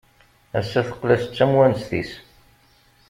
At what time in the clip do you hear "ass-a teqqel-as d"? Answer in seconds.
0.59-1.31